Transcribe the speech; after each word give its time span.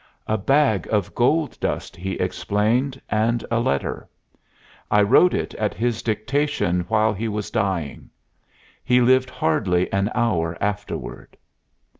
"A 0.25 0.35
bag 0.35 0.87
of 0.87 1.13
gold 1.13 1.59
dust," 1.59 1.95
he 1.95 2.13
explained, 2.13 2.99
"and 3.07 3.45
a 3.51 3.59
letter. 3.59 4.09
I 4.89 5.03
wrote 5.03 5.35
it 5.35 5.53
at 5.53 5.75
his 5.75 6.01
dictation 6.01 6.85
while 6.87 7.13
he 7.13 7.27
was 7.27 7.51
dying. 7.51 8.09
He 8.83 8.99
lived 8.99 9.29
hardly 9.29 9.93
an 9.93 10.09
hour 10.15 10.57
afterward." 10.59 11.37